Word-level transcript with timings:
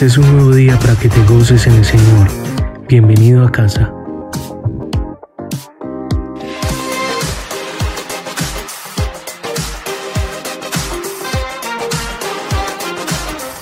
Este 0.00 0.12
es 0.12 0.16
un 0.16 0.34
nuevo 0.34 0.52
día 0.52 0.78
para 0.78 0.96
que 0.96 1.10
te 1.10 1.22
goces 1.24 1.66
en 1.66 1.74
el 1.74 1.84
Señor. 1.84 2.26
Bienvenido 2.88 3.44
a 3.44 3.52
casa. 3.52 3.92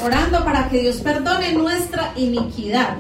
Orando 0.00 0.45
para 0.45 0.68
que 0.68 0.82
Dios 0.82 0.98
perdone 0.98 1.54
nuestra 1.54 2.12
iniquidad. 2.14 2.98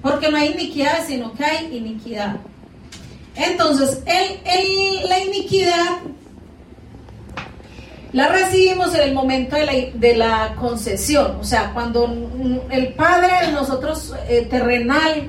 Porque 0.00 0.30
no 0.30 0.36
hay 0.36 0.52
iniquidad, 0.52 1.04
sino 1.08 1.32
que 1.32 1.44
hay 1.44 1.76
iniquidad. 1.76 2.36
Entonces, 3.34 4.00
el, 4.06 5.08
la 5.08 5.18
iniquidad 5.24 5.98
la 8.16 8.28
recibimos 8.28 8.94
en 8.94 9.02
el 9.02 9.14
momento 9.14 9.56
de 9.56 9.66
la, 9.66 9.72
de 9.92 10.16
la 10.16 10.54
concesión, 10.58 11.36
o 11.38 11.44
sea, 11.44 11.72
cuando 11.74 12.10
el 12.70 12.94
padre 12.94 13.46
de 13.46 13.52
nosotros 13.52 14.14
eh, 14.26 14.46
terrenal, 14.48 15.28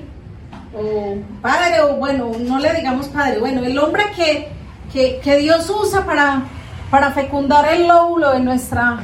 o 0.74 1.18
padre, 1.42 1.82
o 1.82 1.98
bueno, 1.98 2.32
no 2.40 2.60
le 2.60 2.74
digamos 2.76 3.08
padre, 3.08 3.40
bueno, 3.40 3.62
el 3.66 3.78
hombre 3.78 4.04
que, 4.16 5.20
que, 5.22 5.36
Dios 5.36 5.70
usa 5.70 6.06
para, 6.06 6.44
para 6.90 7.12
fecundar 7.12 7.68
el 7.74 7.90
lóbulo 7.90 8.32
de 8.32 8.40
nuestra, 8.40 9.00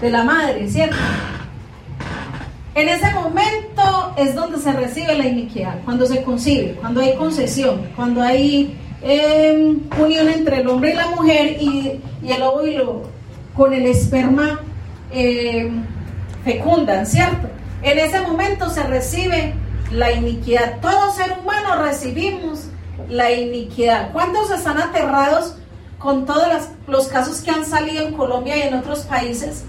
de 0.00 0.08
la 0.08 0.24
madre, 0.24 0.66
¿cierto? 0.70 0.96
En 2.74 2.88
ese 2.88 3.10
momento 3.10 4.14
es 4.16 4.34
donde 4.34 4.56
se 4.56 4.72
recibe 4.72 5.14
la 5.14 5.26
iniquidad, 5.26 5.74
cuando 5.84 6.06
se 6.06 6.22
concibe, 6.22 6.72
cuando 6.80 7.02
hay 7.02 7.14
concesión, 7.16 7.82
cuando 7.94 8.22
hay 8.22 8.78
eh, 9.02 9.76
unión 9.98 10.28
entre 10.28 10.60
el 10.60 10.68
hombre 10.68 10.90
y 10.90 10.94
la 10.94 11.06
mujer 11.08 11.56
y, 11.60 12.00
el 12.26 12.42
óvulo 12.42 13.02
con 13.54 13.72
el 13.72 13.86
esperma 13.86 14.60
eh, 15.12 15.70
fecundan, 16.44 17.06
¿cierto? 17.06 17.48
En 17.82 17.98
ese 17.98 18.20
momento 18.20 18.70
se 18.70 18.82
recibe 18.82 19.54
la 19.90 20.12
iniquidad. 20.12 20.80
Todo 20.80 21.12
ser 21.12 21.36
humano 21.40 21.82
recibimos 21.82 22.64
la 23.08 23.30
iniquidad. 23.32 24.12
¿Cuántos 24.12 24.50
están 24.50 24.78
aterrados 24.78 25.54
con 25.98 26.26
todos 26.26 26.48
los 26.86 27.08
casos 27.08 27.40
que 27.40 27.50
han 27.50 27.64
salido 27.64 28.06
en 28.06 28.14
Colombia 28.14 28.56
y 28.56 28.62
en 28.62 28.74
otros 28.74 29.00
países 29.00 29.64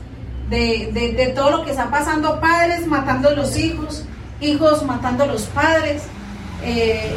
de, 0.50 1.34
todo 1.36 1.52
lo 1.52 1.66
que 1.66 1.72
está 1.72 1.90
pasando? 1.90 2.40
Padres 2.40 2.88
matando 2.88 3.30
a 3.30 3.34
los 3.34 3.58
hijos, 3.58 4.06
hijos 4.42 4.84
matando 4.84 5.24
a 5.24 5.28
los 5.28 5.44
padres. 5.44 6.04
Eh, 6.64 7.16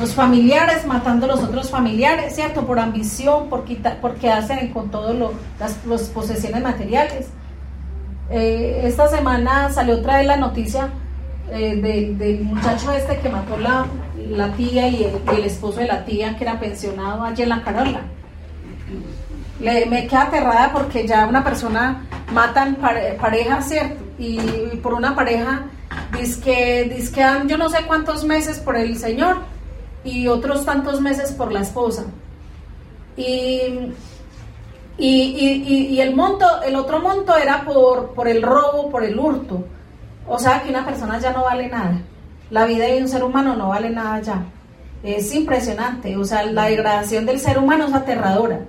los 0.00 0.14
familiares 0.14 0.86
matando 0.86 1.26
a 1.26 1.28
los 1.28 1.42
otros 1.42 1.70
familiares, 1.70 2.34
¿cierto? 2.34 2.66
Por 2.66 2.78
ambición, 2.78 3.48
por, 3.48 3.64
quitar, 3.64 4.00
por 4.00 4.14
quedarse 4.14 4.70
con 4.72 4.90
todas 4.90 5.16
las 5.58 6.02
posesiones 6.08 6.62
materiales. 6.62 7.28
Eh, 8.30 8.82
esta 8.84 9.08
semana 9.08 9.70
salió 9.72 9.96
otra 9.96 10.18
vez 10.18 10.26
la 10.26 10.36
noticia 10.36 10.90
eh, 11.50 11.76
del, 12.16 12.42
muchacho 12.42 12.92
este 12.92 13.18
que 13.18 13.28
mató 13.28 13.56
la, 13.56 13.86
la 14.28 14.52
tía 14.52 14.88
y 14.88 15.04
el, 15.04 15.44
esposo 15.44 15.80
de 15.80 15.86
la 15.86 16.04
tía 16.04 16.36
que 16.36 16.44
era 16.44 16.60
pensionado 16.60 17.24
allí 17.24 17.42
en 17.42 17.48
la 17.48 17.62
Carola. 17.62 18.02
Le, 19.60 19.86
me 19.86 20.06
queda 20.06 20.24
aterrada 20.24 20.72
porque 20.72 21.06
ya 21.06 21.26
una 21.26 21.42
persona 21.42 22.06
matan 22.32 22.76
pareja, 22.76 23.62
¿cierto? 23.62 24.04
Y, 24.18 24.38
por 24.82 24.94
una 24.94 25.14
pareja 25.14 25.62
dice 26.18 26.40
que, 26.40 26.94
dice 26.94 27.12
que 27.12 27.24
yo 27.46 27.56
no 27.56 27.68
sé 27.68 27.78
cuántos 27.86 28.24
meses 28.24 28.58
por 28.58 28.76
el 28.76 28.96
señor 28.96 29.38
y 30.04 30.28
otros 30.28 30.64
tantos 30.64 31.00
meses 31.00 31.32
por 31.32 31.52
la 31.52 31.60
esposa. 31.60 32.04
Y, 33.16 33.92
y, 34.96 36.00
el 36.00 36.14
monto, 36.14 36.46
el 36.62 36.76
otro 36.76 37.00
monto 37.00 37.36
era 37.36 37.64
por, 37.64 38.14
por 38.14 38.28
el 38.28 38.42
robo, 38.42 38.90
por 38.90 39.04
el 39.04 39.18
hurto. 39.18 39.64
O 40.26 40.38
sea 40.38 40.62
que 40.62 40.70
una 40.70 40.84
persona 40.84 41.18
ya 41.18 41.32
no 41.32 41.44
vale 41.44 41.68
nada. 41.68 42.00
La 42.50 42.64
vida 42.64 42.86
de 42.86 43.02
un 43.02 43.08
ser 43.08 43.24
humano 43.24 43.56
no 43.56 43.68
vale 43.68 43.90
nada 43.90 44.20
ya. 44.20 44.44
Es 45.02 45.34
impresionante. 45.34 46.16
O 46.16 46.24
sea, 46.24 46.44
la 46.44 46.66
degradación 46.66 47.26
del 47.26 47.40
ser 47.40 47.58
humano 47.58 47.86
es 47.86 47.94
aterradora. 47.94 48.60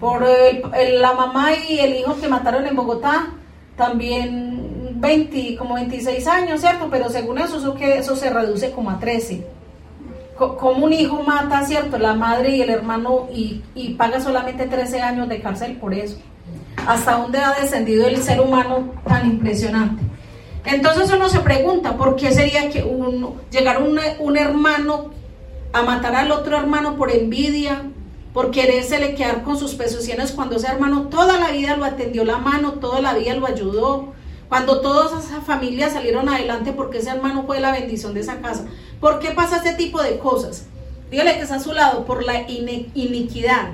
Por 0.00 0.24
la 0.24 1.12
mamá 1.12 1.52
y 1.54 1.78
el 1.78 1.96
hijo 1.96 2.16
que 2.20 2.28
mataron 2.28 2.66
en 2.66 2.76
Bogotá, 2.76 3.28
también 3.76 5.00
20, 5.00 5.56
como 5.56 5.74
26 5.74 6.26
años, 6.26 6.60
¿cierto? 6.60 6.88
Pero 6.90 7.08
según 7.10 7.38
eso, 7.38 7.58
eso, 7.58 7.74
que, 7.74 7.98
eso 7.98 8.16
se 8.16 8.30
reduce 8.30 8.72
como 8.72 8.90
a 8.90 8.98
13 8.98 9.46
como 10.36 10.84
un 10.84 10.92
hijo 10.92 11.22
mata, 11.22 11.64
¿cierto? 11.64 11.98
La 11.98 12.14
madre 12.14 12.56
y 12.56 12.62
el 12.62 12.70
hermano 12.70 13.28
y, 13.32 13.62
paga 13.96 14.20
solamente 14.20 14.66
13 14.66 15.00
años 15.00 15.28
de 15.28 15.40
cárcel 15.40 15.76
por 15.76 15.94
eso. 15.94 16.18
¿Hasta 16.86 17.18
dónde 17.18 17.38
ha 17.38 17.54
descendido 17.54 18.06
el 18.06 18.22
ser 18.22 18.40
humano 18.40 18.92
tan 19.06 19.26
impresionante? 19.26 20.02
Entonces 20.64 21.10
uno 21.12 21.28
se 21.28 21.40
pregunta, 21.40 21.96
¿por 21.96 22.16
qué 22.16 22.32
sería 22.32 22.70
que 22.70 22.82
uno, 22.82 23.36
llegar 23.50 23.82
un, 23.82 23.98
un 24.18 24.36
hermano 24.36 25.10
a 25.72 25.82
matar 25.82 26.14
al 26.14 26.32
otro 26.32 26.56
hermano 26.56 26.96
por 26.96 27.10
envidia, 27.10 27.82
por 28.32 28.50
querérsele 28.50 29.14
quedar 29.14 29.42
con 29.42 29.58
sus 29.58 29.74
pesos 29.74 30.08
cuando 30.34 30.56
ese 30.56 30.66
hermano 30.66 31.08
toda 31.08 31.38
la 31.38 31.50
vida 31.50 31.76
lo 31.76 31.84
atendió 31.84 32.24
la 32.24 32.38
mano, 32.38 32.72
toda 32.74 33.00
la 33.00 33.14
vida 33.14 33.34
lo 33.34 33.46
ayudó, 33.46 34.12
cuando 34.48 34.80
todas 34.80 35.24
esas 35.24 35.44
familias 35.44 35.92
salieron 35.92 36.28
adelante 36.28 36.72
porque 36.72 36.98
ese 36.98 37.10
hermano 37.10 37.44
fue 37.46 37.60
la 37.60 37.72
bendición 37.72 38.14
de 38.14 38.20
esa 38.20 38.40
casa. 38.40 38.66
¿Por 39.00 39.18
qué 39.18 39.30
pasa 39.30 39.56
este 39.56 39.72
tipo 39.72 40.02
de 40.02 40.18
cosas? 40.18 40.66
Dígale 41.10 41.36
que 41.36 41.42
está 41.42 41.56
a 41.56 41.60
su 41.60 41.72
lado, 41.72 42.04
por 42.04 42.24
la 42.24 42.42
iniquidad. 42.48 43.70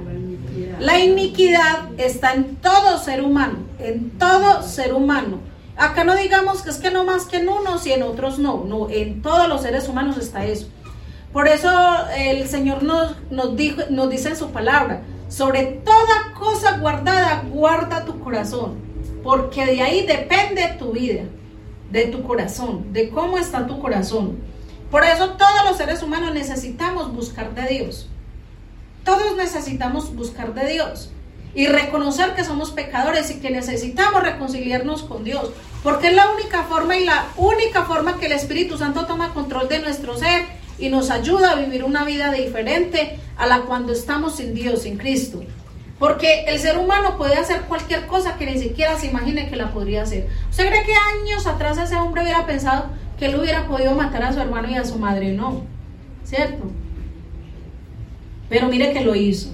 La 0.79 0.99
iniquidad 0.99 1.89
está 1.99 2.35
en 2.35 2.57
todo 2.57 2.99
ser 2.99 3.23
humano, 3.23 3.59
en 3.79 4.11
todo 4.19 4.63
ser 4.63 4.95
humano. 4.95 5.39
Acá 5.77 6.05
no 6.05 6.15
digamos 6.15 6.63
que 6.63 6.71
es 6.71 6.77
que 6.77 6.91
no 6.91 7.05
más 7.05 7.25
que 7.25 7.39
en 7.39 7.49
unos 7.49 7.87
y 7.87 7.93
en 7.93 8.03
otros 8.03 8.39
no, 8.39 8.65
no, 8.67 8.91
en 8.91 9.23
todos 9.23 9.49
los 9.49 9.63
seres 9.63 9.89
humanos 9.89 10.19
está 10.19 10.45
eso. 10.45 10.69
Por 11.33 11.49
eso 11.49 11.71
el 12.17 12.47
Señor 12.49 12.83
nos, 12.83 13.15
nos, 13.31 13.57
dijo, 13.57 13.83
nos 13.89 14.11
dice 14.11 14.31
en 14.31 14.37
su 14.37 14.51
palabra, 14.51 15.03
sobre 15.29 15.65
toda 15.65 16.35
cosa 16.39 16.79
guardada, 16.79 17.45
guarda 17.51 18.05
tu 18.05 18.19
corazón 18.21 18.90
porque 19.23 19.67
de 19.67 19.83
ahí 19.83 20.07
depende 20.07 20.77
tu 20.79 20.93
vida, 20.93 21.25
de 21.91 22.07
tu 22.07 22.23
corazón, 22.23 22.93
de 22.93 23.11
cómo 23.11 23.39
está 23.39 23.67
tu 23.67 23.81
corazón. 23.81 24.39
Por 24.91 25.05
eso 25.05 25.31
todos 25.31 25.65
los 25.67 25.77
seres 25.77 26.03
humanos 26.03 26.35
necesitamos 26.35 27.13
buscar 27.13 27.55
de 27.55 27.67
Dios. 27.69 28.09
Todos 29.05 29.37
necesitamos 29.37 30.15
buscar 30.15 30.55
de 30.55 30.73
Dios 30.73 31.11
y 31.55 31.67
reconocer 31.67 32.35
que 32.35 32.45
somos 32.45 32.71
pecadores 32.71 33.31
y 33.31 33.41
que 33.41 33.51
necesitamos 33.51 34.23
reconciliarnos 34.23 35.03
con 35.03 35.25
Dios, 35.25 35.51
porque 35.83 36.09
es 36.09 36.15
la 36.15 36.31
única 36.31 36.65
forma 36.65 36.97
y 36.97 37.05
la 37.05 37.27
única 37.37 37.85
forma 37.85 38.19
que 38.19 38.27
el 38.27 38.33
Espíritu 38.33 38.79
Santo 38.79 39.07
toma 39.07 39.35
control 39.35 39.69
de 39.69 39.81
nuestro 39.81 40.17
ser 40.17 40.45
y 40.79 40.89
nos 40.89 41.11
ayuda 41.11 41.53
a 41.53 41.57
vivir 41.57 41.85
una 41.85 42.05
vida 42.05 42.33
diferente 42.33 43.19
a 43.37 43.47
la 43.47 43.63
cuando 43.63 43.93
estamos 43.93 44.37
sin 44.37 44.55
Dios, 44.55 44.83
sin 44.83 44.97
Cristo. 44.97 45.43
Porque 46.01 46.45
el 46.49 46.59
ser 46.59 46.79
humano 46.79 47.19
puede 47.19 47.35
hacer 47.35 47.61
cualquier 47.65 48.07
cosa 48.07 48.39
que 48.39 48.47
ni 48.47 48.59
siquiera 48.59 48.99
se 48.99 49.09
imagine 49.09 49.51
que 49.51 49.57
la 49.57 49.71
podría 49.71 50.03
hacer. 50.03 50.29
¿Usted 50.49 50.67
cree 50.67 50.83
que 50.83 50.95
años 50.95 51.47
atrás 51.47 51.77
ese 51.77 51.95
hombre 51.97 52.23
hubiera 52.23 52.47
pensado 52.47 52.87
que 53.19 53.27
él 53.27 53.39
hubiera 53.39 53.67
podido 53.67 53.95
matar 53.95 54.23
a 54.23 54.33
su 54.33 54.41
hermano 54.41 54.71
y 54.71 54.77
a 54.77 54.85
su 54.87 54.99
madre? 54.99 55.33
No, 55.33 55.63
¿cierto? 56.25 56.65
Pero 58.49 58.69
mire 58.69 58.95
que 58.95 59.03
lo 59.03 59.15
hizo. 59.15 59.51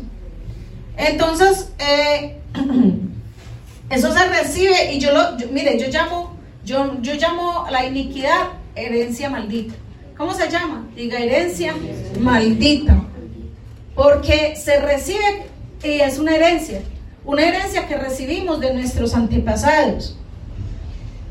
Entonces, 0.96 1.72
eh, 1.80 2.38
eso 3.90 4.12
se 4.12 4.28
recibe 4.28 4.92
y 4.92 5.00
yo 5.00 5.12
lo, 5.12 5.36
mire, 5.50 5.76
yo 5.80 5.88
llamo, 5.88 6.36
yo, 6.64 7.02
yo 7.02 7.14
llamo 7.14 7.66
la 7.72 7.86
iniquidad 7.86 8.50
herencia 8.76 9.28
maldita. 9.28 9.74
¿Cómo 10.16 10.32
se 10.32 10.48
llama? 10.48 10.86
Diga 10.94 11.18
herencia 11.18 11.74
maldita. 12.20 13.02
Porque 13.96 14.54
se 14.54 14.80
recibe 14.80 15.55
y 15.82 16.00
es 16.00 16.18
una 16.18 16.34
herencia, 16.34 16.82
una 17.24 17.42
herencia 17.42 17.86
que 17.86 17.96
recibimos 17.96 18.60
de 18.60 18.72
nuestros 18.74 19.14
antepasados. 19.14 20.16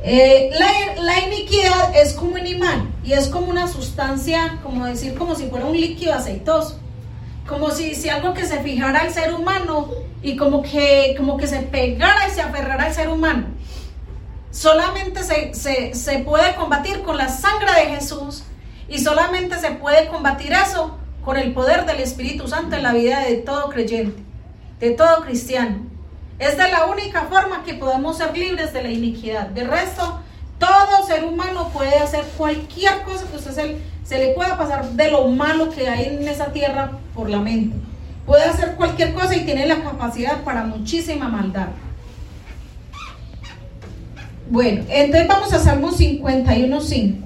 Eh, 0.03 0.51
la, 0.99 1.19
iniquidad 1.25 1.95
es 1.95 2.13
como 2.13 2.35
un 2.35 2.45
imán 2.45 2.93
y 3.03 3.13
es 3.13 3.27
como 3.27 3.47
una 3.47 3.67
sustancia, 3.67 4.59
como 4.61 4.85
decir, 4.85 5.15
como 5.15 5.33
si 5.35 5.47
fuera 5.47 5.65
un 5.65 5.75
líquido 5.75 6.13
aceitoso, 6.13 6.79
como 7.47 7.71
si, 7.71 7.95
si 7.95 8.09
algo 8.09 8.35
que 8.35 8.45
se 8.45 8.59
fijara 8.59 8.99
al 8.99 9.11
ser 9.11 9.33
humano 9.33 9.89
y 10.21 10.35
como 10.35 10.61
que, 10.61 11.15
como 11.17 11.37
que 11.37 11.47
se 11.47 11.59
pegara 11.59 12.27
y 12.27 12.31
se 12.31 12.41
aferrara 12.41 12.83
al 12.83 12.93
ser 12.93 13.09
humano. 13.09 13.47
Solamente 14.51 15.23
se, 15.23 15.95
se 15.95 16.19
puede 16.19 16.55
combatir 16.55 17.01
con 17.01 17.17
la 17.17 17.27
sangre 17.27 17.71
de 17.73 17.95
Jesús 17.95 18.43
y 18.87 18.99
solamente 18.99 19.57
se 19.57 19.71
puede 19.71 20.07
combatir 20.07 20.53
eso 20.53 20.97
con 21.23 21.37
el 21.37 21.51
poder 21.51 21.87
del 21.87 21.99
Espíritu 21.99 22.47
Santo 22.47 22.75
en 22.75 22.83
la 22.83 22.93
vida 22.93 23.21
de 23.21 23.37
todo 23.37 23.69
creyente 23.69 24.24
de 24.79 24.91
todo 24.91 25.21
cristiano. 25.21 25.77
Es 26.37 26.57
de 26.57 26.69
la 26.69 26.85
única 26.85 27.23
forma 27.23 27.63
que 27.63 27.75
podemos 27.75 28.17
ser 28.17 28.37
libres 28.37 28.73
de 28.73 28.83
la 28.83 28.89
iniquidad. 28.89 29.47
De 29.47 29.63
resto, 29.63 30.19
todo 30.59 31.05
ser 31.07 31.23
humano 31.23 31.69
puede 31.69 31.95
hacer 31.95 32.25
cualquier 32.37 33.03
cosa 33.03 33.25
que 33.29 33.37
usted 33.37 33.51
se, 33.51 33.77
se, 34.03 34.17
le 34.19 34.33
pueda 34.33 34.57
pasar 34.57 34.85
de 34.91 35.11
lo 35.11 35.27
malo 35.29 35.69
que 35.69 35.87
hay 35.87 36.05
en 36.05 36.27
esa 36.27 36.51
tierra 36.51 36.91
por 37.13 37.29
la 37.29 37.39
mente. 37.39 37.75
Puede 38.25 38.43
hacer 38.43 38.75
cualquier 38.75 39.13
cosa 39.13 39.35
y 39.35 39.45
tiene 39.45 39.65
la 39.65 39.81
capacidad 39.83 40.41
para 40.43 40.63
muchísima 40.63 41.29
maldad. 41.29 41.67
Bueno, 44.49 44.83
entonces 44.89 45.27
vamos 45.27 45.53
a 45.53 45.59
Salmo 45.59 45.91
51.5. 45.91 47.24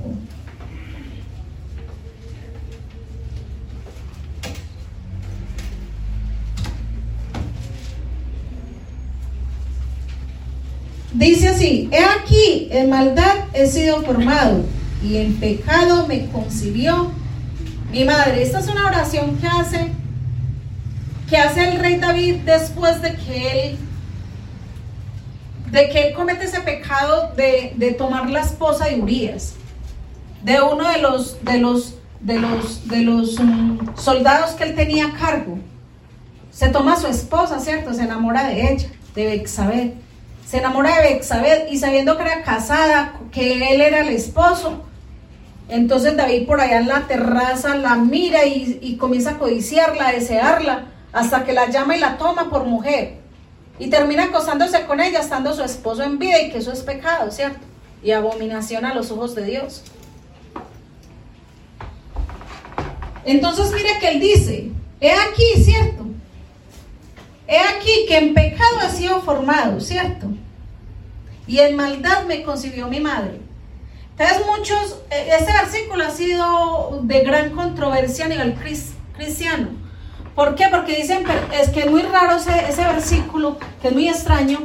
Dice 11.19 11.49
así, 11.49 11.89
he 11.91 12.01
aquí, 12.01 12.69
en 12.71 12.89
maldad 12.89 13.35
he 13.51 13.67
sido 13.67 14.01
formado 14.03 14.63
y 15.03 15.17
en 15.17 15.35
pecado 15.35 16.07
me 16.07 16.27
concibió 16.27 17.11
mi 17.91 18.05
madre. 18.05 18.41
Esta 18.41 18.59
es 18.59 18.69
una 18.69 18.85
oración 18.85 19.35
que 19.35 19.45
hace, 19.45 19.91
que 21.29 21.35
hace 21.35 21.71
el 21.71 21.79
rey 21.79 21.97
David 21.97 22.35
después 22.45 23.01
de 23.01 23.17
que 23.17 23.51
él, 23.67 23.77
de 25.69 25.89
que 25.89 26.07
él 26.07 26.13
comete 26.13 26.45
ese 26.45 26.61
pecado 26.61 27.33
de, 27.35 27.95
tomar 27.97 28.29
la 28.29 28.39
esposa 28.39 28.85
de 28.85 29.01
Urias, 29.01 29.55
de 30.41 30.61
uno 30.61 30.89
de 30.89 30.99
los, 30.99 31.43
de 31.43 31.57
los, 31.57 31.95
de 32.21 32.39
los, 32.39 32.87
de 32.87 33.01
los 33.01 33.37
mm, 33.41 33.97
soldados 33.97 34.51
que 34.51 34.63
él 34.63 34.73
tenía 34.73 35.07
a 35.07 35.13
cargo. 35.17 35.59
Se 36.49 36.69
toma 36.69 36.93
a 36.93 36.99
su 37.01 37.07
esposa, 37.07 37.59
¿cierto? 37.59 37.93
Se 37.93 38.03
enamora 38.03 38.47
de 38.47 38.71
ella, 38.71 38.87
de 39.15 39.25
Bexabeth 39.25 40.08
se 40.49 40.57
enamora 40.57 40.99
de 40.99 41.13
Bexabeth 41.13 41.71
y 41.71 41.77
sabiendo 41.77 42.17
que 42.17 42.23
era 42.23 42.41
casada, 42.41 43.13
que 43.31 43.53
él 43.71 43.81
era 43.81 43.99
el 43.99 44.09
esposo, 44.09 44.81
entonces 45.67 46.17
David 46.17 46.47
por 46.47 46.59
allá 46.59 46.79
en 46.79 46.87
la 46.87 47.05
terraza 47.05 47.75
la 47.75 47.95
mira 47.95 48.47
y, 48.47 48.97
comienza 48.99 49.31
a 49.31 49.37
codiciarla, 49.37 50.07
a 50.07 50.11
desearla, 50.11 50.85
hasta 51.13 51.45
que 51.45 51.53
la 51.53 51.69
llama 51.69 51.95
y 51.95 51.99
la 51.99 52.17
toma 52.17 52.49
por 52.49 52.65
mujer. 52.65 53.19
Y 53.77 53.91
termina 53.91 54.23
acostándose 54.23 54.85
con 54.87 54.99
ella, 54.99 55.19
estando 55.19 55.53
su 55.53 55.63
esposo 55.63 56.01
en 56.01 56.17
vida, 56.17 56.41
y 56.41 56.49
que 56.49 56.57
eso 56.57 56.71
es 56.73 56.81
pecado, 56.81 57.29
¿cierto? 57.29 57.59
Y 58.03 58.09
abominación 58.09 58.85
a 58.85 58.95
los 58.95 59.11
ojos 59.11 59.35
de 59.35 59.45
Dios. 59.45 59.83
Entonces 63.23 63.71
mire 63.71 63.99
que 63.99 64.07
él 64.09 64.19
dice, 64.19 64.71
he 64.99 65.11
aquí, 65.11 65.63
¿cierto? 65.63 66.07
He 67.47 67.57
aquí 67.59 68.05
que 68.07 68.17
en 68.17 68.33
pecado 68.33 68.79
ha 68.81 68.89
sido 68.89 69.21
formado, 69.21 69.79
¿cierto? 69.79 70.38
Y 71.49 71.59
en 71.61 71.75
maldad 71.75 72.25
me 72.25 72.43
concibió 72.43 72.87
mi 72.87 72.99
madre. 72.99 73.41
Entonces 74.11 74.45
muchos, 74.45 75.01
e, 75.09 75.35
este 75.35 75.51
versículo 75.51 76.05
ha 76.05 76.11
sido 76.11 76.99
de 77.01 77.21
gran 77.21 77.49
controversia 77.55 78.25
a 78.25 78.27
nivel 78.27 78.53
cristiano. 79.15 79.69
¿Por 80.35 80.53
qué? 80.53 80.67
Porque 80.69 80.95
dicen, 80.95 81.23
es 81.59 81.69
que 81.69 81.79
es 81.79 81.89
muy 81.89 82.03
raro 82.03 82.37
ese, 82.37 82.83
versículo, 82.83 83.57
que 83.81 83.87
es 83.87 83.93
muy 83.95 84.07
extraño, 84.07 84.59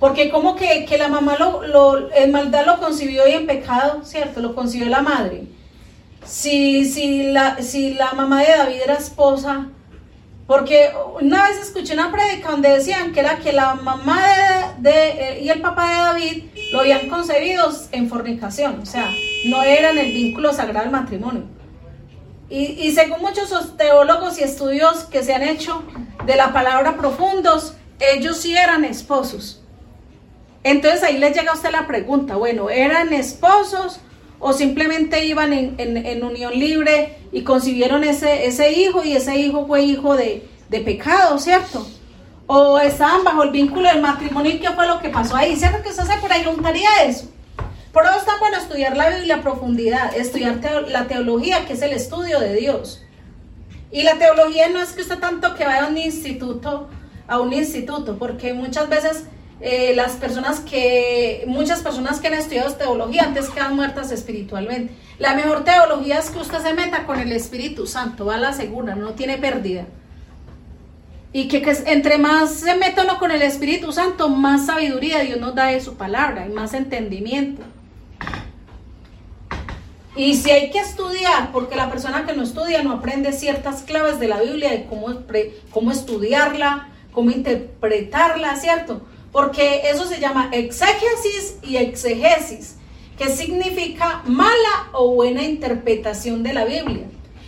porque 0.00 0.28
como 0.30 0.56
que, 0.56 0.84
la 0.98 1.06
mamá 1.06 1.36
lo, 1.38 2.12
en 2.12 2.32
maldad 2.32 2.66
lo 2.66 2.80
concibió 2.80 3.28
y 3.28 3.32
en 3.32 3.46
pecado, 3.46 4.00
¿cierto? 4.04 4.40
Lo 4.40 4.56
concibió 4.56 4.88
la 4.88 5.02
madre. 5.02 5.44
Si, 6.24 6.86
si, 6.86 7.30
la, 7.30 7.62
si 7.62 7.94
la 7.94 8.14
mamá 8.14 8.42
de 8.42 8.48
David 8.48 8.80
era 8.82 8.94
esposa 8.94 9.68
porque 10.46 10.92
una 11.20 11.48
vez 11.48 11.58
escuché 11.60 11.94
una 11.94 12.12
prédica 12.12 12.52
donde 12.52 12.68
decían 12.68 13.12
que 13.12 13.20
era 13.20 13.38
que 13.38 13.52
la 13.52 13.74
mamá 13.74 14.22
de, 14.22 14.55
eh, 14.84 15.40
y 15.42 15.48
el 15.48 15.60
papá 15.60 15.88
de 15.88 15.94
David 15.96 16.44
lo 16.72 16.80
habían 16.80 17.08
concebido 17.08 17.70
en 17.92 18.08
fornicación, 18.08 18.80
o 18.80 18.86
sea, 18.86 19.10
no 19.46 19.62
eran 19.62 19.98
el 19.98 20.12
vínculo 20.12 20.52
sagrado 20.52 20.84
del 20.84 20.92
matrimonio. 20.92 21.44
Y, 22.48 22.92
según 22.92 23.22
muchos 23.22 23.76
teólogos 23.76 24.38
y 24.38 24.44
estudios 24.44 25.04
que 25.04 25.24
se 25.24 25.34
han 25.34 25.42
hecho 25.42 25.82
de 26.26 26.36
la 26.36 26.52
palabra 26.52 26.96
profundos, 26.96 27.74
ellos 27.98 28.36
sí 28.36 28.56
eran 28.56 28.84
esposos. 28.84 29.62
Entonces 30.62 31.02
ahí 31.02 31.18
les 31.18 31.36
llega 31.36 31.52
a 31.52 31.54
usted 31.54 31.72
la 31.72 31.88
pregunta, 31.88 32.36
bueno, 32.36 32.70
¿eran 32.70 33.12
esposos 33.12 34.00
o 34.38 34.52
simplemente 34.52 35.24
iban 35.24 35.52
en, 35.52 36.24
unión 36.24 36.52
libre 36.58 37.18
y 37.32 37.42
concibieron 37.42 38.04
ese, 38.04 38.46
ese 38.46 38.72
hijo 38.72 39.02
y 39.02 39.12
ese 39.12 39.36
hijo 39.36 39.66
fue 39.66 39.82
hijo 39.82 40.16
de, 40.16 40.46
pecado, 40.70 41.38
¿cierto? 41.38 41.86
O 42.46 42.78
estaban 42.78 43.24
bajo 43.24 43.42
el 43.42 43.50
vínculo 43.50 43.88
del 43.88 44.00
matrimonio 44.00 44.52
y 44.52 44.60
qué 44.60 44.70
fue 44.70 44.86
lo 44.86 45.00
que 45.00 45.08
pasó 45.08 45.36
ahí, 45.36 45.56
¿cierto? 45.56 45.82
Que 45.82 45.90
usted 45.90 46.04
se 46.04 46.26
preguntaría 46.26 46.88
eso. 47.04 47.28
Por 47.92 48.04
eso 48.04 48.18
está 48.18 48.38
bueno 48.38 48.58
estudiar 48.58 48.96
la 48.96 49.08
Biblia 49.08 49.36
a 49.36 49.40
profundidad, 49.40 50.14
estudiar 50.14 50.60
la 50.88 51.06
teología, 51.06 51.64
que 51.64 51.72
es 51.72 51.82
el 51.82 51.92
estudio 51.92 52.40
de 52.40 52.54
Dios. 52.54 53.02
Y 53.90 54.02
la 54.02 54.18
teología 54.18 54.68
no 54.68 54.80
es 54.80 54.92
que 54.92 55.02
usted 55.02 55.18
tanto 55.18 55.54
que 55.54 55.64
vaya 55.64 55.86
a 55.86 55.88
un 55.88 55.96
instituto, 55.96 56.88
a 57.26 57.40
un 57.40 57.52
instituto, 57.52 58.18
porque 58.18 58.52
muchas 58.52 58.88
veces 58.88 59.24
eh, 59.60 59.94
las 59.96 60.12
personas 60.12 60.60
que, 60.60 61.44
muchas 61.46 61.80
personas 61.80 62.20
que 62.20 62.26
han 62.26 62.34
estudiado 62.34 62.74
teología 62.74 63.22
antes 63.22 63.48
quedan 63.48 63.74
muertas 63.74 64.12
espiritualmente. 64.12 64.92
La 65.18 65.34
mejor 65.34 65.64
teología 65.64 66.18
es 66.18 66.28
que 66.28 66.38
usted 66.38 66.58
se 66.58 66.74
meta 66.74 67.06
con 67.06 67.18
el 67.18 67.32
Espíritu 67.32 67.86
Santo, 67.86 68.26
va 68.26 68.34
a 68.34 68.38
la 68.38 68.52
segura, 68.52 68.94
no 68.94 69.14
tiene 69.14 69.38
pérdida. 69.38 69.86
Y 71.36 71.48
que, 71.48 71.62
entre 71.86 72.16
más 72.16 72.60
se 72.60 72.74
meta 72.76 73.02
uno 73.02 73.18
con 73.18 73.30
el 73.30 73.42
Espíritu 73.42 73.92
Santo, 73.92 74.28
más 74.28 74.66
sabiduría 74.66 75.20
Dios 75.20 75.38
nos 75.38 75.54
da 75.54 75.66
de 75.66 75.80
su 75.80 75.96
palabra 75.96 76.46
y 76.46 76.50
más 76.50 76.72
entendimiento. 76.72 77.62
Y 80.16 80.34
si 80.36 80.50
hay 80.50 80.70
que 80.70 80.78
estudiar, 80.78 81.52
porque 81.52 81.76
la 81.76 81.90
persona 81.90 82.24
que 82.24 82.32
no 82.32 82.42
estudia 82.42 82.82
no 82.82 82.92
aprende 82.92 83.32
ciertas 83.32 83.82
claves 83.82 84.18
de 84.18 84.28
la 84.28 84.40
Biblia, 84.40 84.70
de 84.70 84.86
cómo, 84.86 85.08
cómo 85.70 85.90
estudiarla, 85.90 86.88
cómo 87.12 87.30
interpretarla, 87.30 88.56
¿cierto? 88.56 89.02
porque 89.36 89.82
eso 89.90 90.06
se 90.06 90.18
llama 90.18 90.48
exégesis 90.50 91.58
y 91.62 91.76
exegesis, 91.76 92.76
que 93.18 93.28
significa 93.28 94.22
mala 94.24 94.88
o 94.94 95.14
buena 95.14 95.42
interpretación 95.42 96.42
de 96.42 96.54
la 96.54 96.64
Biblia. 96.64 97.06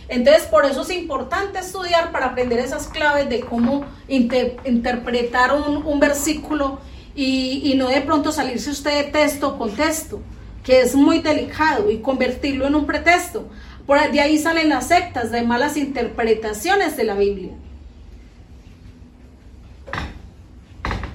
Entonces, 0.09 0.43
por 0.43 0.65
eso 0.65 0.81
es 0.81 0.89
importante 0.89 1.59
estudiar 1.59 2.11
para 2.11 2.27
aprender 2.27 2.59
esas 2.59 2.87
claves 2.87 3.29
de 3.29 3.41
cómo 3.41 3.85
interpretar 4.07 5.51
un, 5.53 5.99
versículo 5.99 6.79
y, 7.15 7.75
no 7.77 7.89
de 7.89 8.01
pronto 8.01 8.31
salirse 8.31 8.71
usted 8.71 9.05
de 9.05 9.11
texto 9.11 9.57
con 9.57 9.71
texto, 9.75 10.19
que 10.63 10.81
es 10.81 10.95
muy 10.95 11.19
delicado, 11.19 11.91
y 11.91 11.99
convertirlo 11.99 12.65
en 12.65 12.75
un 12.75 12.87
pretexto. 12.87 13.47
Por 13.85 13.99
de 14.11 14.19
ahí 14.19 14.39
salen 14.39 14.69
las 14.69 14.87
sectas 14.87 15.31
de 15.31 15.43
malas 15.43 15.77
interpretaciones 15.77 16.97
de 16.97 17.03
la 17.03 17.13
Biblia. 17.13 17.51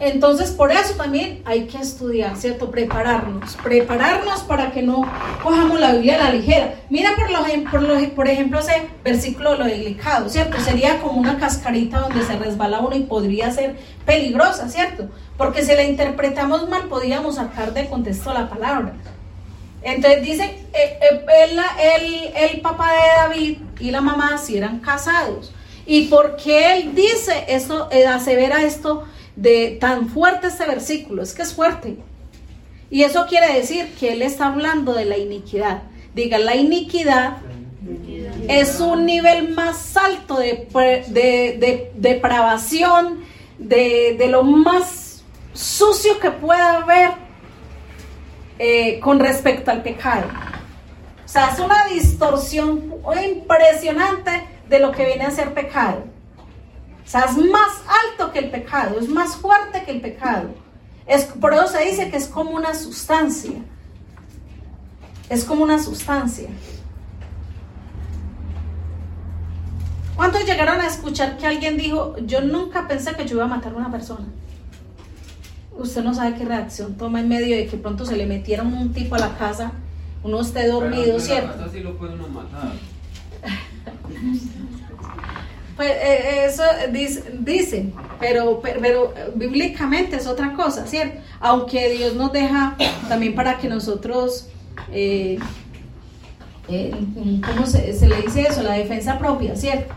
Entonces, 0.04 0.50
por 0.50 0.70
eso 0.70 0.94
también 0.96 1.40
hay 1.46 1.64
que 1.64 1.78
estudiar, 1.78 2.37
¿cierto? 2.37 2.70
Prepararnos, 2.70 3.56
prepararnos 3.62 4.42
para 4.42 4.70
que 4.70 4.82
no 4.82 5.11
cojamos 5.42 5.80
la 5.80 5.92
Biblia 5.92 6.16
a 6.16 6.25
la 6.25 6.30
ligera. 6.30 6.75
Mira, 6.90 7.16
por, 7.16 7.30
lo, 7.80 8.14
por, 8.14 8.28
ejemplo, 8.28 8.58
ese 8.58 8.87
versículo 9.02 9.54
lo 9.54 9.64
delicado, 9.64 10.28
¿cierto? 10.28 10.61
Sería 10.61 11.00
como 11.00 11.18
una 11.18 11.38
cascarita 11.38 12.00
donde 12.00 12.23
se 12.23 12.37
resbala 12.37 12.80
uno 12.80 12.94
y 12.94 13.04
podría 13.04 13.50
ser 13.50 13.76
peligrosa, 14.04 14.68
¿cierto? 14.68 15.08
Porque 15.38 15.64
si 15.64 15.75
la 15.75 15.84
interpretamos 15.84 16.68
mal, 16.68 16.82
podríamos 16.82 17.37
sacar 17.37 17.73
de 17.73 17.88
contexto 17.88 18.34
la 18.34 18.50
palabra. 18.50 18.92
Entonces 19.82 20.23
dicen, 20.23 20.50
eh, 20.75 20.99
eh, 21.00 22.50
el, 22.50 22.61
papá 22.61 22.92
de 22.92 23.23
David 23.23 23.58
y 23.80 23.90
la 23.90 24.02
mamá 24.02 24.37
si 24.37 24.58
eran 24.58 24.80
casados. 24.80 25.50
¿Y 25.87 26.08
por 26.08 26.37
qué 26.37 26.76
él 26.76 26.94
dice 26.94 27.46
eso, 27.49 27.88
eh, 27.90 28.06
asevera 28.06 28.62
esto? 28.62 29.04
De 29.37 29.76
tan 29.81 30.09
fuerte 30.09 30.47
este 30.47 30.67
versículo, 30.67 31.23
es 31.23 31.35
que 31.35 31.43
es 31.43 31.55
fuerte. 31.55 31.97
Y 32.91 33.03
eso 33.03 33.26
quiere 33.26 33.53
decir 33.53 33.95
que 33.99 34.12
él 34.12 34.23
está 34.23 34.47
hablando 34.47 34.93
de 34.95 35.05
la 35.05 35.19
iniquidad. 35.19 35.83
Diga, 36.14 36.38
la 36.38 36.55
iniquidad 36.55 37.38
es 38.49 38.81
un 38.81 39.05
nivel 39.05 39.53
más 39.55 39.97
alto 39.97 40.38
de, 40.38 40.69
de, 41.09 41.91
depravación, 41.95 43.25
de, 43.59 44.26
lo 44.29 44.43
más 44.43 45.25
sucio 45.53 46.19
que 46.21 46.31
pueda 46.31 46.79
haber 46.79 47.11
eh, 48.59 49.00
con 49.00 49.19
respecto 49.19 49.71
al 49.71 49.83
pecado. 49.83 50.29
O 51.25 51.29
sea, 51.29 51.50
es 51.50 51.59
una 51.59 51.87
distorsión 51.87 52.95
impresionante 53.26 54.31
de 54.69 54.79
lo 54.79 54.93
que 54.93 55.05
viene 55.05 55.25
a 55.25 55.31
ser 55.31 55.53
pecado. 55.53 56.05
O 57.04 57.08
sea, 57.08 57.23
es 57.23 57.37
más 57.37 57.73
alto 57.87 58.32
que 58.32 58.38
el 58.38 58.50
pecado, 58.50 58.99
es 58.99 59.08
más 59.08 59.37
fuerte 59.37 59.84
que 59.84 59.92
el 59.92 60.00
pecado. 60.00 60.50
Es, 61.06 61.25
por 61.25 61.52
eso 61.52 61.66
se 61.68 61.84
dice 61.84 62.11
que 62.11 62.16
es 62.16 62.28
como 62.28 62.52
una 62.52 62.75
sustancia. 62.75 63.62
Es 65.28 65.44
como 65.44 65.62
una 65.62 65.82
sustancia. 65.82 66.49
¿Cuántos 70.16 70.44
llegaron 70.46 70.80
a 70.80 70.87
escuchar 70.87 71.37
que 71.37 71.46
alguien 71.46 71.76
dijo, 71.76 72.16
yo 72.18 72.40
nunca 72.40 72.87
pensé 72.87 73.14
que 73.14 73.26
yo 73.26 73.37
iba 73.37 73.44
a 73.44 73.49
matar 73.49 73.73
a 73.73 73.76
una 73.76 73.90
persona? 73.90 74.26
Usted 75.76 76.04
no 76.04 76.14
sabe 76.14 76.37
qué 76.37 76.44
reacción 76.44 76.94
toma 76.94 77.20
en 77.20 77.28
medio 77.28 77.56
de 77.56 77.66
que 77.66 77.76
pronto 77.76 78.06
se 78.06 78.16
le 78.16 78.26
metieron 78.26 78.73
un 78.73 78.92
tipo 78.92 79.16
a 79.16 79.18
la 79.18 79.37
casa, 79.37 79.73
uno 80.23 80.40
esté 80.40 80.68
dormido, 80.68 81.18
¿cierto? 81.18 81.66
lo 81.82 81.99
puede 81.99 82.14
uno 82.14 82.28
matar. 82.28 82.73
Pues 85.76 85.90
eh, 85.90 86.47
eso 86.47 86.62
dicen, 87.40 87.93
pero, 88.21 88.61
pero, 88.62 89.12
bíblicamente 89.35 90.16
es 90.16 90.26
otra 90.26 90.52
cosa, 90.54 90.87
¿cierto? 90.87 91.21
Aunque 91.40 91.90
Dios 91.90 92.14
nos 92.14 92.33
deja 92.33 92.76
también 93.09 93.35
para 93.35 93.59
que 93.59 93.69
nosotros, 93.69 94.49
eh, 94.93 95.38
eh, 96.69 96.95
¿cómo 97.45 97.66
se, 97.66 97.93
le 98.07 98.23
dice 98.23 98.43
eso? 98.43 98.62
La 98.62 98.75
defensa 98.75 99.19
propia, 99.19 99.57
¿cierto? 99.57 99.93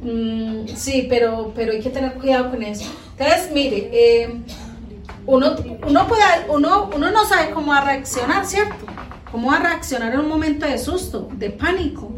Mm, 0.00 0.66
sí, 0.74 1.06
pero, 1.08 1.52
pero 1.54 1.72
hay 1.72 1.80
que 1.80 1.90
tener 1.90 2.14
cuidado 2.14 2.50
con 2.50 2.62
eso. 2.62 2.90
Entonces, 3.18 3.50
mire, 3.52 4.40
uno, 5.26 5.54
uno, 5.86 6.08
puede, 6.08 6.22
uno, 6.48 6.90
uno 6.96 7.10
no 7.10 7.26
sabe 7.26 7.50
cómo 7.50 7.72
va 7.72 7.78
a 7.78 7.84
reaccionar, 7.84 8.46
¿cierto? 8.46 8.86
Cómo 9.30 9.50
va 9.50 9.58
a 9.58 9.62
reaccionar 9.62 10.14
en 10.14 10.20
un 10.20 10.28
momento 10.28 10.64
de 10.64 10.78
susto, 10.78 11.28
de 11.34 11.50
pánico. 11.50 12.11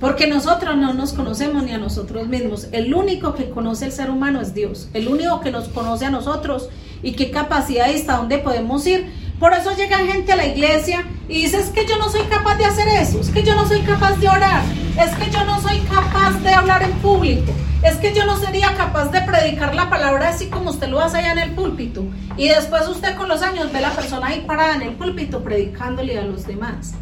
Porque 0.00 0.28
nosotros 0.28 0.76
no 0.76 0.94
nos 0.94 1.12
conocemos 1.12 1.64
ni 1.64 1.72
a 1.72 1.78
nosotros 1.78 2.28
mismos. 2.28 2.68
El 2.70 2.94
único 2.94 3.34
que 3.34 3.50
conoce 3.50 3.86
el 3.86 3.92
ser 3.92 4.10
humano 4.10 4.40
es 4.40 4.54
Dios. 4.54 4.88
El 4.94 5.08
único 5.08 5.40
que 5.40 5.50
nos 5.50 5.68
conoce 5.68 6.06
a 6.06 6.10
nosotros 6.10 6.68
y 7.02 7.12
qué 7.12 7.30
capacidad 7.30 7.90
hasta 7.90 8.16
dónde 8.16 8.38
podemos 8.38 8.86
ir. 8.86 9.12
Por 9.40 9.52
eso 9.52 9.74
llega 9.76 9.98
gente 9.98 10.32
a 10.32 10.36
la 10.36 10.46
iglesia 10.46 11.04
y 11.28 11.42
dice, 11.42 11.58
es 11.58 11.68
que 11.70 11.86
yo 11.86 11.96
no 11.98 12.10
soy 12.10 12.22
capaz 12.22 12.56
de 12.56 12.64
hacer 12.64 12.88
eso, 12.88 13.20
es 13.20 13.30
que 13.30 13.44
yo 13.44 13.54
no 13.54 13.68
soy 13.68 13.82
capaz 13.82 14.16
de 14.16 14.28
orar, 14.28 14.62
es 15.00 15.14
que 15.14 15.30
yo 15.30 15.44
no 15.44 15.60
soy 15.60 15.78
capaz 15.82 16.32
de 16.42 16.52
hablar 16.52 16.82
en 16.82 16.90
público, 16.94 17.52
es 17.84 17.98
que 17.98 18.12
yo 18.12 18.24
no 18.26 18.36
sería 18.36 18.74
capaz 18.76 19.12
de 19.12 19.20
predicar 19.20 19.76
la 19.76 19.88
palabra 19.88 20.30
así 20.30 20.46
como 20.46 20.70
usted 20.70 20.88
lo 20.88 21.00
hace 21.00 21.18
allá 21.18 21.32
en 21.32 21.38
el 21.38 21.50
púlpito. 21.52 22.04
Y 22.36 22.48
después 22.48 22.88
usted 22.88 23.14
con 23.16 23.28
los 23.28 23.42
años 23.42 23.70
ve 23.72 23.78
a 23.78 23.82
la 23.82 23.90
persona 23.92 24.26
ahí 24.28 24.40
parada 24.44 24.74
en 24.74 24.82
el 24.82 24.94
púlpito 24.94 25.44
predicándole 25.44 26.18
a 26.18 26.22
los 26.22 26.44
demás. 26.44 26.94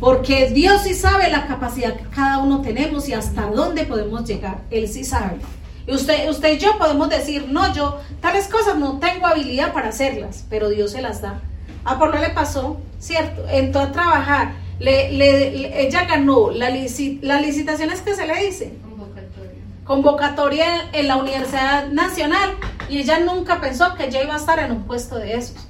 Porque 0.00 0.50
Dios 0.50 0.82
sí 0.82 0.94
sabe 0.94 1.30
la 1.30 1.46
capacidad 1.46 1.96
que 1.96 2.04
cada 2.04 2.38
uno 2.38 2.62
tenemos 2.62 3.08
y 3.08 3.14
hasta 3.14 3.46
dónde 3.46 3.84
podemos 3.84 4.24
llegar. 4.24 4.60
Él 4.70 4.88
sí 4.88 5.04
sabe. 5.04 5.38
Y 5.86 5.92
usted, 5.92 6.28
usted 6.28 6.52
y 6.52 6.58
yo 6.58 6.78
podemos 6.78 7.08
decir, 7.08 7.46
no, 7.48 7.72
yo 7.74 7.98
tales 8.20 8.46
cosas 8.46 8.76
no 8.76 8.98
tengo 8.98 9.26
habilidad 9.26 9.72
para 9.72 9.88
hacerlas, 9.88 10.44
pero 10.48 10.68
Dios 10.68 10.92
se 10.92 11.02
las 11.02 11.22
da. 11.22 11.40
A 11.84 11.98
por 11.98 12.18
le 12.18 12.30
pasó, 12.30 12.78
¿cierto? 12.98 13.48
Entró 13.48 13.80
a 13.80 13.92
trabajar. 13.92 14.52
Le, 14.78 15.86
ella 15.86 16.04
ganó 16.04 16.50
la, 16.50 16.70
las 16.70 17.42
licitaciones 17.42 18.02
que 18.02 18.14
se 18.14 18.26
le 18.26 18.44
dice. 18.44 18.74
Convocatoria. 18.82 19.62
Convocatoria 19.84 20.90
en, 20.92 21.08
la 21.08 21.16
Universidad 21.16 21.88
Nacional. 21.88 22.50
Y 22.88 22.98
ella 22.98 23.18
nunca 23.20 23.60
pensó 23.60 23.94
que 23.94 24.06
ella 24.06 24.22
iba 24.22 24.34
a 24.34 24.38
estar 24.38 24.58
en 24.60 24.70
un 24.70 24.82
puesto 24.84 25.16
de 25.16 25.34
esos. 25.34 25.66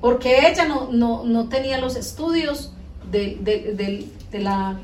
Porque 0.00 0.46
ella 0.48 0.66
no, 0.66 0.88
no, 0.92 1.24
no 1.24 1.48
tenía 1.48 1.78
los 1.78 1.96
estudios 1.96 2.74
de, 3.12 3.36
de, 3.40 4.08
de, 4.30 4.38
la 4.38 4.80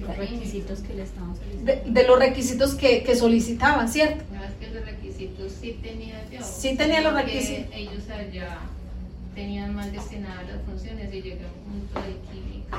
los 0.00 0.16
requisitos 0.16 0.80
que 0.80 0.94
le 0.94 1.02
estaban 1.02 1.36
solicitando. 1.36 1.92
De, 1.92 2.06
los 2.06 2.18
requisitos 2.18 2.74
que, 2.74 3.02
que 3.02 3.14
solicitaban, 3.14 3.88
¿cierto? 3.88 4.24
No, 4.32 4.42
es 4.44 4.52
que 4.60 4.74
los 4.74 4.84
requisitos 4.84 5.52
sí 5.60 5.78
tenía 5.82 6.24
yo. 6.30 6.38
Sí 6.42 6.76
tenía 6.76 7.00
los 7.02 7.14
requisitos. 7.14 7.66
Ellos 7.72 8.02
allá 8.10 8.58
tenían 9.34 9.74
más 9.74 9.92
destinadas 9.92 10.46
las 10.48 10.62
funciones 10.62 11.12
y 11.12 11.22
llegó 11.22 11.44
a 11.44 11.70
un 11.70 11.80
punto 11.80 12.00
de 12.00 12.16
química. 12.32 12.78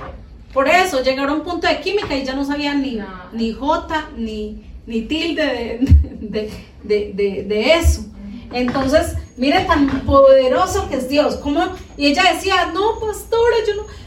Por 0.54 0.68
eso, 0.68 1.04
llegaron 1.04 1.30
a 1.30 1.34
un 1.36 1.44
punto 1.44 1.68
de 1.68 1.80
química 1.80 2.16
y 2.16 2.26
ya 2.26 2.34
no 2.34 2.44
sabían 2.44 2.82
ni, 2.82 3.00
ni 3.34 3.52
J, 3.52 4.10
ni, 4.18 4.64
ni 4.88 5.02
tilde 5.04 5.80
de, 6.20 6.50
de, 6.84 7.14
de, 7.14 7.44
de 7.44 7.74
eso. 7.74 8.06
Entonces, 8.52 9.16
mire 9.38 9.62
tan 9.66 9.88
poderoso 10.02 10.90
que 10.90 10.96
es 10.96 11.08
Dios. 11.08 11.36
Como, 11.36 11.64
y 11.96 12.08
ella 12.08 12.34
decía, 12.34 12.72
no, 12.74 13.00
pastora, 13.00 13.56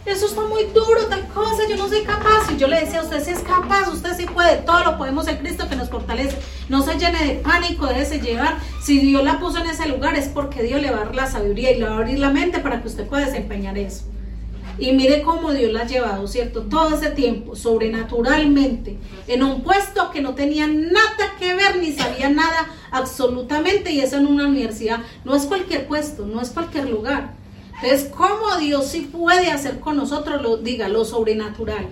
eso 0.04 0.26
está 0.26 0.40
muy 0.42 0.64
duro, 0.64 1.06
tal 1.08 1.26
cosa, 1.28 1.62
yo 1.68 1.76
no 1.76 1.88
soy 1.88 2.02
capaz. 2.02 2.50
Y 2.52 2.56
yo 2.56 2.66
le 2.66 2.80
decía, 2.80 3.02
usted 3.02 3.24
sí 3.24 3.30
es 3.30 3.40
capaz, 3.40 3.88
usted 3.88 4.16
sí 4.16 4.26
puede, 4.26 4.56
todo 4.58 4.84
lo 4.84 4.98
podemos 4.98 5.26
en 5.28 5.38
Cristo 5.38 5.68
que 5.68 5.76
nos 5.76 5.88
fortalece. 5.88 6.36
No 6.68 6.82
se 6.82 6.98
llene 6.98 7.24
de 7.24 7.34
pánico, 7.34 7.88
ese 7.88 8.20
llevar. 8.20 8.58
Si 8.82 8.98
Dios 8.98 9.24
la 9.24 9.38
puso 9.38 9.58
en 9.58 9.70
ese 9.70 9.88
lugar 9.88 10.16
es 10.16 10.28
porque 10.28 10.62
Dios 10.62 10.82
le 10.82 10.90
va 10.90 10.98
a 10.98 11.04
dar 11.04 11.14
la 11.14 11.26
sabiduría 11.26 11.72
y 11.72 11.78
le 11.78 11.86
va 11.86 11.92
a 11.92 11.98
abrir 11.98 12.18
la 12.18 12.30
mente 12.30 12.58
para 12.58 12.82
que 12.82 12.88
usted 12.88 13.06
pueda 13.06 13.26
desempeñar 13.26 13.78
eso. 13.78 14.04
Y 14.78 14.92
mire 14.92 15.22
cómo 15.22 15.52
Dios 15.52 15.70
la 15.72 15.82
ha 15.82 15.86
llevado, 15.86 16.26
¿cierto? 16.26 16.62
Todo 16.62 16.96
ese 16.96 17.10
tiempo, 17.10 17.54
sobrenaturalmente, 17.54 18.96
en 19.28 19.42
un 19.42 19.62
puesto 19.62 20.10
que 20.10 20.22
no 20.22 20.34
tenía 20.34 20.66
nada 20.66 21.34
que 21.38 21.54
ver 21.54 21.76
ni 21.76 21.92
sabía 21.92 22.30
nada 22.30 22.66
absolutamente, 22.90 23.92
y 23.92 24.00
eso 24.00 24.16
en 24.16 24.26
una 24.26 24.46
universidad. 24.46 25.00
No 25.24 25.34
es 25.34 25.44
cualquier 25.44 25.86
puesto, 25.86 26.26
no 26.26 26.40
es 26.40 26.50
cualquier 26.50 26.88
lugar. 26.88 27.34
Entonces, 27.82 28.10
¿cómo 28.14 28.58
Dios 28.58 28.88
sí 28.88 29.08
puede 29.10 29.50
hacer 29.50 29.80
con 29.80 29.96
nosotros, 29.96 30.42
lo, 30.42 30.58
diga, 30.58 30.88
lo 30.88 31.04
sobrenatural? 31.04 31.86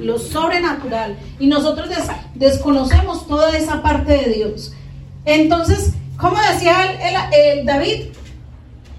Lo 0.00 0.18
sobrenatural. 0.18 1.16
Y 1.38 1.46
nosotros 1.46 1.88
desconocemos 2.34 3.26
toda 3.28 3.56
esa 3.56 3.80
parte 3.80 4.12
de 4.12 4.32
Dios. 4.34 4.72
Entonces, 5.24 5.92
como 6.16 6.36
decía 6.52 7.28
el, 7.32 7.64
David, 7.64 8.06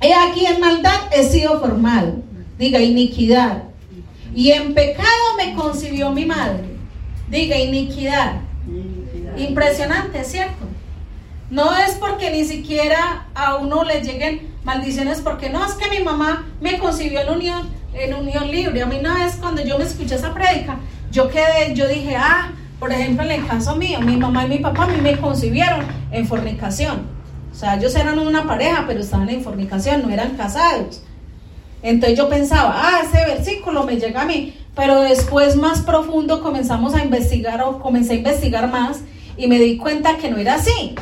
he 0.02 0.14
aquí 0.14 0.46
en 0.46 0.62
maldad 0.62 1.00
he 1.12 1.24
sido 1.24 1.60
formado 1.60 2.26
diga 2.58 2.80
iniquidad. 2.80 3.64
Y 4.34 4.52
en 4.52 4.74
pecado 4.74 5.36
me 5.38 5.54
concibió 5.56 6.12
mi 6.12 6.26
madre, 6.26 6.64
diga 7.30 7.58
iniquidad. 7.58 8.42
Impresionante, 9.38 10.24
¿cierto? 10.24 10.65
No 11.56 11.74
es 11.74 11.94
porque 11.94 12.32
ni 12.32 12.44
siquiera 12.44 13.28
a 13.34 13.56
uno 13.56 13.86
le 13.86 14.02
lleguen 14.02 14.54
maldiciones, 14.66 15.22
porque 15.22 15.50
no 15.50 15.66
es 15.66 15.76
que 15.76 15.90
mi 15.90 16.04
mamá 16.04 16.48
me 16.60 16.78
concibió 16.80 17.22
en 17.22 17.30
unión, 17.30 17.70
en 17.94 18.14
unión 18.14 18.52
libre. 18.52 18.82
A 18.82 18.86
mí 18.86 18.98
una 19.00 19.24
vez 19.24 19.38
cuando 19.40 19.64
yo 19.64 19.78
me 19.78 19.86
escuché 19.86 20.16
esa 20.16 20.34
prédica, 20.34 20.80
yo 21.12 21.30
quedé, 21.30 21.74
yo 21.74 21.88
dije, 21.88 22.18
ah, 22.18 22.52
por 22.78 22.92
ejemplo, 22.92 23.24
en 23.24 23.32
el 23.32 23.48
caso 23.48 23.74
mío, 23.78 24.02
mi 24.02 24.18
mamá 24.18 24.44
y 24.44 24.50
mi 24.50 24.58
papá 24.58 24.84
a 24.84 24.88
mí 24.88 25.00
me 25.02 25.16
concibieron 25.16 25.86
en 26.12 26.28
fornicación. 26.28 27.08
O 27.54 27.56
sea, 27.56 27.76
ellos 27.76 27.96
eran 27.96 28.20
una 28.20 28.46
pareja, 28.46 28.84
pero 28.86 29.00
estaban 29.00 29.30
en 29.30 29.42
fornicación, 29.42 30.02
no 30.02 30.10
eran 30.10 30.36
casados. 30.36 31.04
Entonces 31.82 32.18
yo 32.18 32.28
pensaba, 32.28 32.74
ah, 32.76 33.02
ese 33.02 33.26
versículo 33.26 33.86
me 33.86 33.96
llega 33.96 34.24
a 34.24 34.26
mí, 34.26 34.54
pero 34.76 35.04
después 35.04 35.56
más 35.56 35.84
profundo 35.84 36.44
comenzamos 36.44 36.94
a 36.96 37.02
investigar 37.02 37.62
o 37.64 37.80
comencé 37.80 38.12
a 38.12 38.18
investigar 38.18 38.70
más 38.70 39.00
y 39.38 39.48
me 39.48 39.58
di 39.58 39.78
cuenta 39.78 40.18
que 40.18 40.30
no 40.30 40.38
era 40.38 40.56
así, 40.56 40.96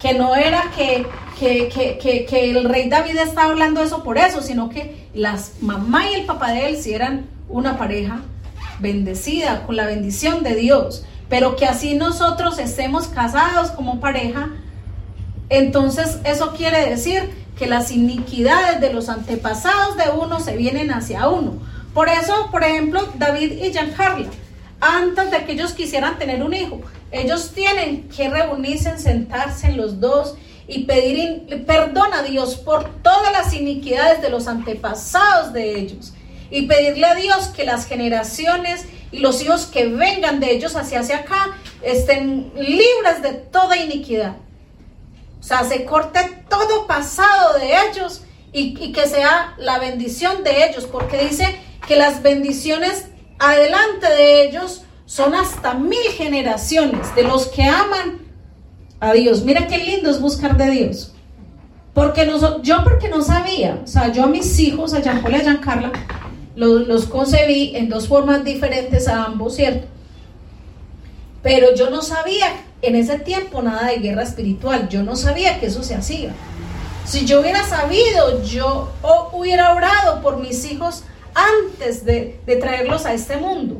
que 0.00 0.14
no 0.14 0.34
era 0.34 0.70
que, 0.76 1.06
que, 1.38 1.68
que, 1.68 2.24
que 2.24 2.50
el 2.50 2.64
rey 2.64 2.88
David 2.88 3.18
estaba 3.18 3.50
hablando 3.50 3.82
eso 3.82 4.02
por 4.02 4.18
eso, 4.18 4.40
sino 4.40 4.70
que 4.70 5.08
las 5.14 5.54
mamá 5.60 6.10
y 6.10 6.14
el 6.14 6.26
papá 6.26 6.52
de 6.52 6.68
él 6.68 6.76
sí 6.76 6.94
eran 6.94 7.26
una 7.48 7.76
pareja 7.76 8.20
bendecida 8.80 9.66
con 9.66 9.76
la 9.76 9.86
bendición 9.86 10.42
de 10.42 10.54
Dios, 10.54 11.04
pero 11.28 11.54
que 11.56 11.66
así 11.66 11.94
nosotros 11.94 12.58
estemos 12.58 13.08
casados 13.08 13.70
como 13.70 14.00
pareja, 14.00 14.48
entonces 15.50 16.18
eso 16.24 16.54
quiere 16.56 16.88
decir 16.88 17.30
que 17.58 17.66
las 17.66 17.92
iniquidades 17.92 18.80
de 18.80 18.92
los 18.92 19.10
antepasados 19.10 19.96
de 19.96 20.10
uno 20.18 20.40
se 20.40 20.56
vienen 20.56 20.90
hacia 20.92 21.28
uno. 21.28 21.58
Por 21.92 22.08
eso, 22.08 22.48
por 22.50 22.64
ejemplo, 22.64 23.06
David 23.16 23.62
y 23.62 23.70
Giancarlo, 23.70 24.28
antes 24.80 25.30
de 25.30 25.44
que 25.44 25.52
ellos 25.52 25.72
quisieran 25.72 26.18
tener 26.18 26.42
un 26.42 26.54
hijo, 26.54 26.80
ellos 27.12 27.52
tienen 27.54 28.08
que 28.08 28.28
reunirse, 28.28 28.98
sentarse 28.98 29.68
en 29.68 29.76
los 29.76 30.00
dos 30.00 30.34
y 30.68 30.84
pedir 30.84 31.64
perdón 31.66 32.12
a 32.14 32.22
Dios 32.22 32.56
por 32.56 33.02
todas 33.02 33.32
las 33.32 33.52
iniquidades 33.54 34.22
de 34.22 34.30
los 34.30 34.46
antepasados 34.46 35.52
de 35.52 35.78
ellos. 35.78 36.12
Y 36.50 36.66
pedirle 36.66 37.06
a 37.06 37.14
Dios 37.14 37.48
que 37.48 37.64
las 37.64 37.86
generaciones 37.86 38.84
y 39.12 39.18
los 39.18 39.42
hijos 39.42 39.66
que 39.66 39.86
vengan 39.86 40.40
de 40.40 40.52
ellos 40.52 40.76
hacia, 40.76 41.00
hacia 41.00 41.18
acá 41.18 41.56
estén 41.82 42.52
libres 42.54 43.22
de 43.22 43.32
toda 43.32 43.76
iniquidad. 43.76 44.36
O 45.40 45.42
sea, 45.42 45.64
se 45.64 45.84
corte 45.84 46.20
todo 46.48 46.86
pasado 46.86 47.58
de 47.58 47.72
ellos 47.88 48.22
y, 48.52 48.92
que 48.92 49.06
sea 49.06 49.54
la 49.58 49.78
bendición 49.78 50.44
de 50.44 50.66
ellos, 50.66 50.86
porque 50.86 51.18
dice 51.18 51.60
que 51.86 51.96
las 51.96 52.22
bendiciones 52.22 53.06
adelante 53.38 54.06
de 54.06 54.44
ellos 54.44 54.82
son 55.10 55.34
hasta 55.34 55.74
mil 55.74 55.98
generaciones 56.16 57.12
de 57.16 57.24
los 57.24 57.48
que 57.48 57.64
aman 57.64 58.20
a 59.00 59.12
Dios. 59.12 59.42
Mira 59.42 59.66
qué 59.66 59.78
lindo 59.78 60.08
es 60.08 60.20
buscar 60.20 60.56
de 60.56 60.70
Dios. 60.70 61.12
Porque 61.92 62.30
yo 62.62 62.84
porque 62.84 63.08
no 63.08 63.20
sabía, 63.20 63.80
o 63.82 63.88
sea, 63.88 64.12
yo 64.12 64.22
a 64.22 64.26
mis 64.28 64.56
hijos, 64.60 64.94
a 64.94 65.00
Jean 65.00 65.20
y 65.28 65.34
a 65.34 65.42
Jean 65.42 65.56
Carla, 65.56 65.90
los, 66.54 66.86
los 66.86 67.06
concebí 67.06 67.74
en 67.74 67.88
dos 67.88 68.06
formas 68.06 68.44
diferentes 68.44 69.08
a 69.08 69.24
ambos, 69.24 69.56
¿cierto? 69.56 69.88
Pero 71.42 71.74
yo 71.74 71.90
no 71.90 72.02
sabía 72.02 72.46
en 72.80 72.94
ese 72.94 73.18
tiempo 73.18 73.62
nada 73.62 73.88
de 73.88 73.96
guerra 73.96 74.22
espiritual. 74.22 74.88
Yo 74.88 75.02
no 75.02 75.16
sabía 75.16 75.58
que 75.58 75.66
eso 75.66 75.82
se 75.82 75.96
hacía. 75.96 76.32
Si 77.04 77.26
yo 77.26 77.40
hubiera 77.40 77.66
sabido, 77.66 78.44
yo 78.44 78.92
hubiera 79.32 79.74
orado 79.74 80.22
por 80.22 80.38
mis 80.38 80.70
hijos 80.70 81.02
antes 81.34 82.04
de, 82.04 82.38
de 82.46 82.56
traerlos 82.56 83.06
a 83.06 83.12
este 83.12 83.38
mundo. 83.38 83.78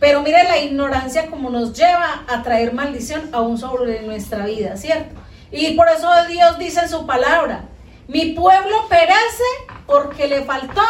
Pero 0.00 0.22
mire 0.22 0.42
la 0.44 0.58
ignorancia 0.58 1.26
como 1.26 1.50
nos 1.50 1.74
lleva 1.74 2.24
a 2.26 2.42
traer 2.42 2.72
maldición 2.72 3.28
aún 3.32 3.58
sobre 3.58 4.00
nuestra 4.02 4.46
vida, 4.46 4.76
¿cierto? 4.76 5.14
Y 5.52 5.72
por 5.72 5.88
eso 5.88 6.08
Dios 6.28 6.58
dice 6.58 6.80
en 6.80 6.88
su 6.88 7.06
palabra, 7.06 7.66
mi 8.08 8.32
pueblo 8.32 8.88
perece 8.88 9.44
porque 9.86 10.26
le 10.26 10.42
faltó 10.42 10.82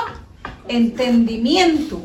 entendimiento. 0.68 2.00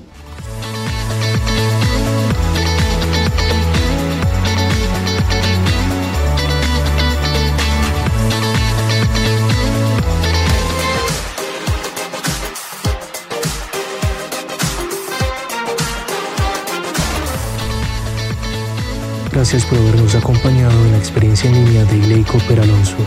Gracias 19.45 19.65
por 19.65 19.77
habernos 19.77 20.15
acompañado 20.15 20.73
en 20.85 20.93
la 20.93 20.97
experiencia 20.97 21.47
en 21.47 21.65
línea 21.65 21.85
de 21.85 21.97
Ley 22.07 22.23
Cooper 22.23 22.61
Alonso. 22.61 22.97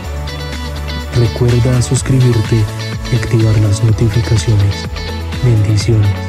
Recuerda 1.17 1.81
suscribirte 1.81 2.63
y 3.11 3.15
activar 3.17 3.57
las 3.57 3.83
notificaciones. 3.83 4.87
Bendiciones. 5.43 6.28